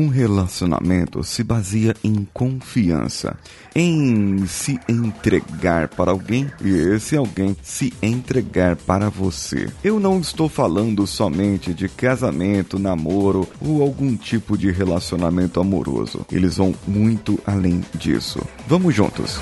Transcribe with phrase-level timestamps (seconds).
[0.00, 3.36] Um relacionamento se baseia em confiança,
[3.74, 9.68] em se entregar para alguém e esse alguém se entregar para você.
[9.84, 16.24] Eu não estou falando somente de casamento, namoro ou algum tipo de relacionamento amoroso.
[16.32, 18.40] Eles vão muito além disso.
[18.66, 19.38] Vamos juntos.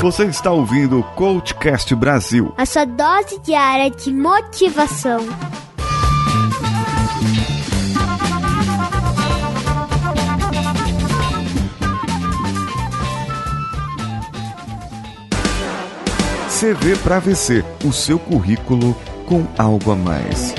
[0.00, 2.54] Você está ouvindo o Coachcast Brasil.
[2.56, 5.26] A sua dose diária de motivação.
[16.58, 18.96] CV para VC, o seu currículo
[19.26, 20.54] com algo a mais.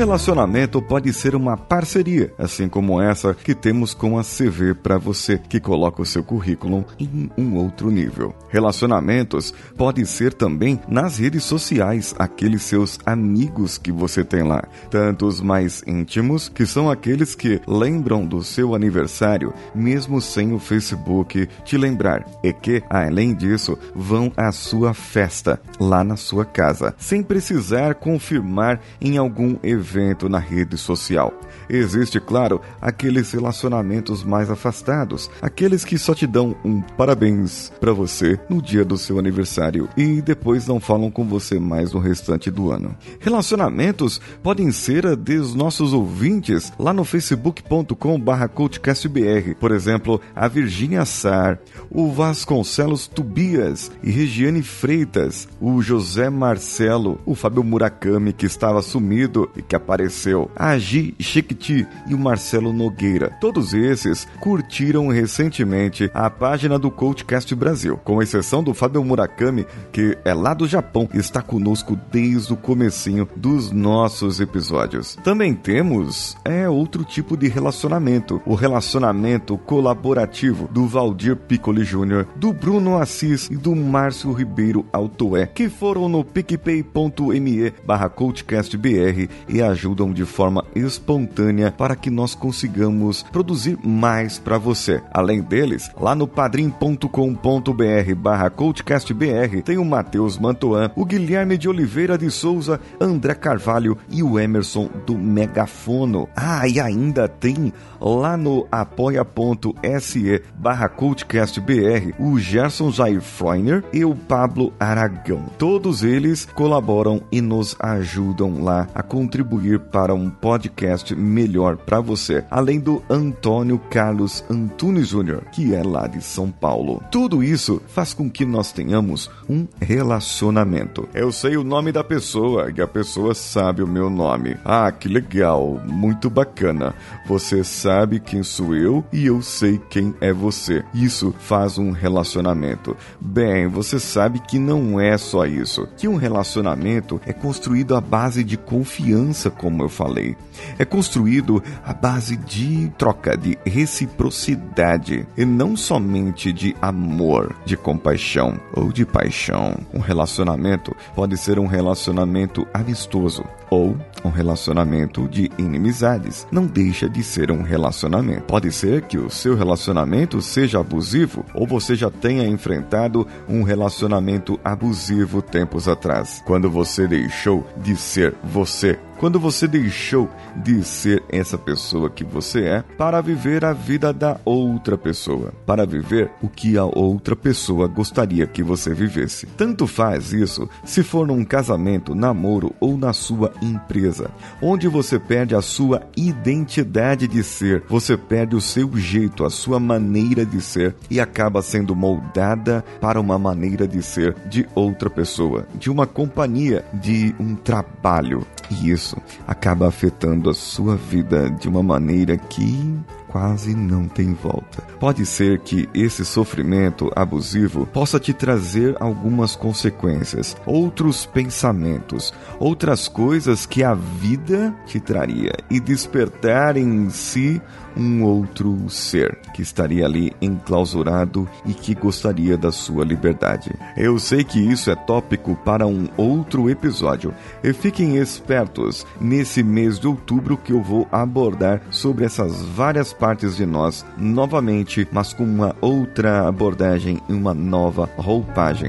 [0.00, 5.36] Relacionamento pode ser uma parceria, assim como essa que temos com a CV para você,
[5.36, 8.34] que coloca o seu currículo em um outro nível.
[8.48, 15.26] Relacionamentos pode ser também nas redes sociais, aqueles seus amigos que você tem lá, tanto
[15.26, 21.46] os mais íntimos, que são aqueles que lembram do seu aniversário, mesmo sem o Facebook
[21.62, 27.22] te lembrar, e que, além disso, vão à sua festa, lá na sua casa, sem
[27.22, 31.34] precisar confirmar em algum evento evento na rede social.
[31.68, 38.38] Existe, claro, aqueles relacionamentos mais afastados, aqueles que só te dão um parabéns para você
[38.48, 42.70] no dia do seu aniversário e depois não falam com você mais no restante do
[42.70, 42.94] ano.
[43.18, 51.58] Relacionamentos podem ser dos nossos ouvintes lá no facebook.com/coachcastbr, por exemplo, a Virgínia Sar,
[51.90, 59.50] o Vasconcelos Tubias e Regiane Freitas, o José Marcelo, o Fábio Murakami que estava sumido
[59.56, 63.36] e que apareceu, a Gi Chiquiti e o Marcelo Nogueira.
[63.40, 70.16] Todos esses curtiram recentemente a página do Coachcast Brasil, com exceção do Fábio Murakami, que
[70.24, 75.16] é lá do Japão e está conosco desde o comecinho dos nossos episódios.
[75.24, 82.52] Também temos é outro tipo de relacionamento, o relacionamento colaborativo do Valdir Piccoli Jr., do
[82.52, 90.12] Bruno Assis e do Márcio Ribeiro Altoé, que foram no picpay.me barra coachcastbr e ajudam
[90.12, 95.02] de forma espontânea para que nós consigamos produzir mais para você.
[95.12, 102.18] Além deles, lá no padrim.com.br barra coachcastbr tem o Matheus Mantoan, o Guilherme de Oliveira
[102.18, 106.28] de Souza, André Carvalho e o Emerson do Megafono.
[106.36, 114.14] Ah, e ainda tem lá no apoia.se barra coachcastbr o Gerson Jair Freiner e o
[114.14, 115.44] Pablo Aragão.
[115.58, 122.00] Todos eles colaboram e nos ajudam lá a contribuir para um podcast melhor melhor para
[122.00, 127.02] você, além do Antônio Carlos Antunes Júnior, que é lá de São Paulo.
[127.10, 131.08] Tudo isso faz com que nós tenhamos um relacionamento.
[131.12, 134.56] Eu sei o nome da pessoa e a pessoa sabe o meu nome.
[134.64, 136.94] Ah, que legal, muito bacana.
[137.26, 140.84] Você sabe quem sou eu e eu sei quem é você.
[140.94, 142.96] Isso faz um relacionamento.
[143.20, 148.44] Bem, você sabe que não é só isso, que um relacionamento é construído à base
[148.44, 150.36] de confiança, como eu falei.
[150.78, 158.58] É construído à base de troca, de reciprocidade e não somente de amor, de compaixão
[158.74, 159.76] ou de paixão.
[159.92, 166.46] Um relacionamento pode ser um relacionamento amistoso ou um relacionamento de inimizades.
[166.50, 168.42] Não deixa de ser um relacionamento.
[168.42, 174.58] Pode ser que o seu relacionamento seja abusivo ou você já tenha enfrentado um relacionamento
[174.64, 181.58] abusivo tempos atrás, quando você deixou de ser você quando você deixou de ser essa
[181.58, 186.78] pessoa que você é para viver a vida da outra pessoa, para viver o que
[186.78, 189.44] a outra pessoa gostaria que você vivesse.
[189.58, 194.30] Tanto faz isso se for num casamento, namoro ou na sua empresa,
[194.62, 199.78] onde você perde a sua identidade de ser, você perde o seu jeito, a sua
[199.78, 205.66] maneira de ser e acaba sendo moldada para uma maneira de ser de outra pessoa,
[205.74, 208.46] de uma companhia, de um trabalho.
[208.70, 209.09] E isso
[209.46, 212.98] acaba afetando a sua vida de uma maneira que
[213.30, 214.82] quase não tem volta.
[214.98, 223.64] Pode ser que esse sofrimento abusivo possa te trazer algumas consequências, outros pensamentos, outras coisas
[223.66, 227.60] que a vida te traria e despertar em si
[227.96, 233.72] um outro ser que estaria ali enclausurado e que gostaria da sua liberdade.
[233.96, 239.98] Eu sei que isso é tópico para um outro episódio e fiquem espertos nesse mês
[239.98, 245.44] de outubro que eu vou abordar sobre essas várias partes de nós novamente, mas com
[245.44, 248.88] uma outra abordagem e uma nova roupagem.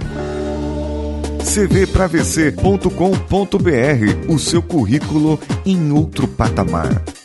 [1.43, 7.20] cvpravc.com.br, o seu currículo em outro patamar.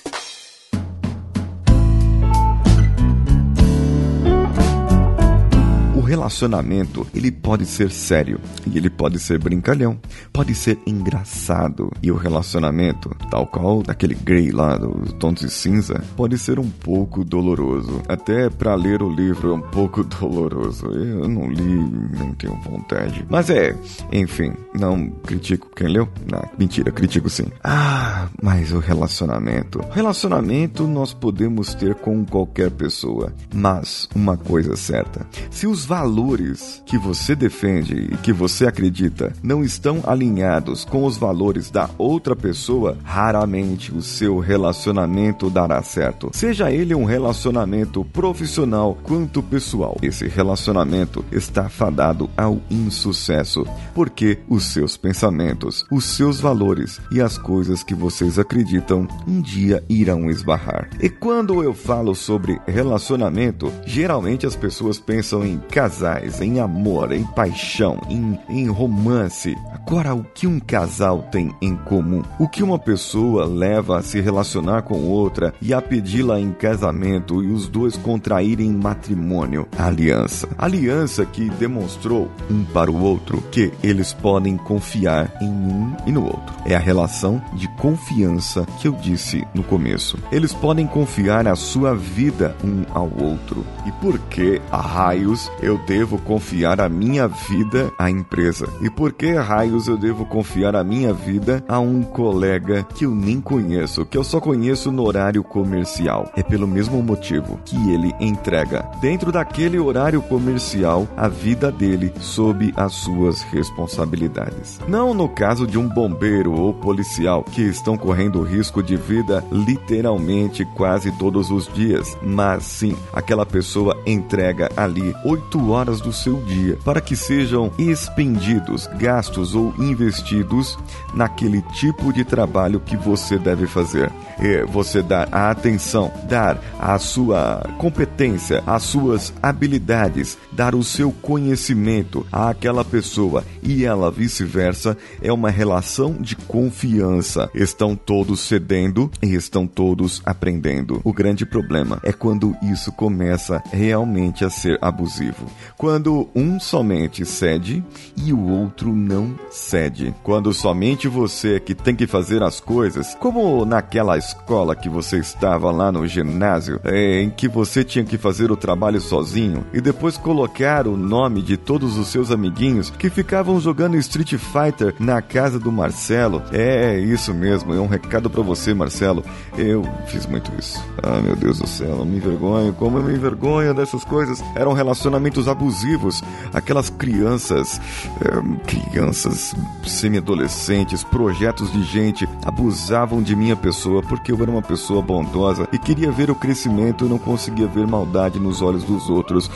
[6.07, 9.99] Relacionamento, ele pode ser sério e ele pode ser brincalhão,
[10.33, 11.91] pode ser engraçado.
[12.03, 16.71] E o relacionamento, tal qual daquele Grey lá do Tons de Cinza, pode ser um
[16.71, 18.01] pouco doloroso.
[18.09, 20.87] Até para ler o livro é um pouco doloroso.
[20.87, 23.27] Eu não li, nem tenho vontade.
[23.29, 23.77] Mas é,
[24.13, 26.09] enfim, não critico quem leu.
[26.31, 27.47] Não, mentira, critico sim.
[27.63, 29.81] Ah, mas o relacionamento.
[29.91, 33.33] Relacionamento nós podemos ter com qualquer pessoa.
[33.53, 39.33] Mas uma coisa é certa: se os valores que você defende e que você acredita
[39.43, 46.29] não estão alinhados com os valores da outra pessoa, raramente o seu relacionamento dará certo.
[46.35, 49.97] Seja ele um relacionamento profissional quanto pessoal.
[50.03, 57.39] Esse relacionamento está fadado ao insucesso, porque os seus pensamentos, os seus valores e as
[57.39, 60.91] coisas que vocês acreditam um dia irão esbarrar.
[61.01, 67.23] E quando eu falo sobre relacionamento, geralmente as pessoas pensam em casais, em amor, em
[67.23, 69.57] paixão, em, em romance.
[69.73, 72.25] Agora, o que um casal tem em comum?
[72.41, 77.41] O que uma pessoa leva a se relacionar com outra e a pedi-la em casamento
[77.41, 79.69] e os dois contraírem matrimônio?
[79.79, 80.49] A aliança.
[80.59, 86.25] Aliança que demonstrou um para o outro que eles podem confiar em um e no
[86.25, 86.57] outro.
[86.65, 90.19] É a relação de confiança que eu disse no começo.
[90.33, 93.65] Eles podem confiar a sua vida um ao outro.
[93.87, 98.69] E por que a raios eu devo confiar a minha vida à empresa?
[98.81, 103.15] E por que raios eu devo confiar a minha vida a um colega que eu
[103.15, 106.31] nem conheço, que eu só conheço no horário comercial?
[106.37, 112.73] É pelo mesmo motivo que ele entrega, dentro daquele horário comercial, a vida dele sob
[112.77, 114.81] as suas responsabilidades.
[114.89, 120.65] Não no caso de um bombeiro ou policial que estão correndo risco de vida literalmente
[120.77, 126.79] quase todos os dias, mas sim aquela pessoa entrega ali oito horas do seu dia
[126.85, 130.79] para que sejam expendidos, gastos ou investidos
[131.15, 134.11] naquele tipo de trabalho que você deve fazer.
[134.39, 141.11] É você dar a atenção, dar a sua competência, as suas habilidades, dar o seu
[141.11, 147.51] conhecimento àquela pessoa e ela vice-versa é uma relação de confiança.
[147.55, 151.01] Estão todos cedendo e estão todos aprendendo.
[151.03, 157.85] O grande problema é quando isso começa realmente a ser abusivo quando um somente cede
[158.17, 160.15] e o outro não cede.
[160.23, 165.71] Quando somente você que tem que fazer as coisas, como naquela escola que você estava
[165.71, 170.17] lá no ginásio, é, em que você tinha que fazer o trabalho sozinho e depois
[170.17, 175.59] colocar o nome de todos os seus amiguinhos que ficavam jogando Street Fighter na casa
[175.59, 176.43] do Marcelo.
[176.53, 179.25] É isso mesmo, é um recado para você, Marcelo.
[179.57, 180.83] Eu fiz muito isso.
[181.03, 184.43] Ah, meu Deus do céu, me envergonho, como eu me envergonho dessas coisas.
[184.55, 186.23] Eram relacionamentos abusivos,
[186.53, 187.81] aquelas crianças,
[188.21, 189.55] é, crianças
[189.87, 195.79] semi-adolescentes, projetos de gente abusavam de minha pessoa porque eu era uma pessoa bondosa e
[195.79, 199.51] queria ver o crescimento e não conseguia ver maldade nos olhos dos outros.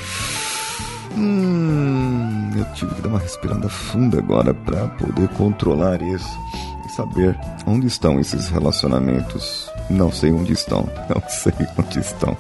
[1.17, 6.39] Hum, eu tive que dar uma respirada funda agora para poder controlar isso
[6.87, 9.71] e saber onde estão esses relacionamentos.
[9.89, 12.37] Não sei onde estão, não sei onde estão.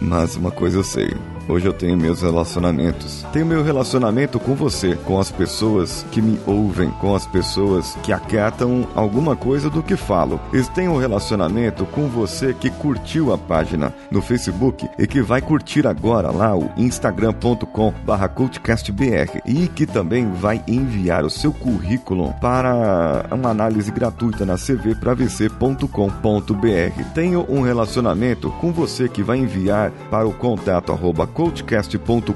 [0.00, 1.16] Mas uma coisa eu sei,
[1.48, 3.24] Hoje eu tenho meus relacionamentos.
[3.32, 8.12] Tenho meu relacionamento com você, com as pessoas que me ouvem, com as pessoas que
[8.12, 10.40] acatam alguma coisa do que falo.
[10.52, 15.40] E tenho um relacionamento com você que curtiu a página no Facebook e que vai
[15.40, 23.50] curtir agora lá o instagram.com/cultcastbr e que também vai enviar o seu currículo para uma
[23.50, 27.04] análise gratuita na cvpravc.com.br.
[27.14, 32.32] Tenho um relacionamento com você que vai enviar para o contato arroba coachcast.com.br